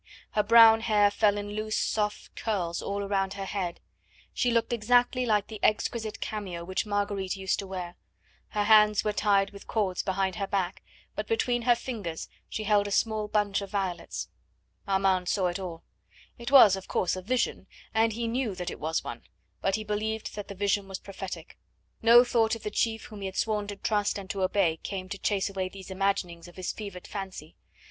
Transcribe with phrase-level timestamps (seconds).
[0.31, 3.79] Her brown hair fell in loose soft curls all round her head.
[4.33, 7.95] She looked exactly like the exquisite cameo which Marguerite used to wear.
[8.49, 10.81] Her hands were tied with cords behind her back,
[11.15, 14.27] but between her fingers she held a small bunch of violets.
[14.87, 15.83] Armand saw it all.
[16.39, 19.21] It was, of course, a vision, and he knew that it was one,
[19.61, 21.59] but he believed that the vision was prophetic.
[22.01, 25.09] No thought of the chief whom he had sworn to trust and to obey came
[25.09, 27.55] to chase away these imaginings of his fevered fancy.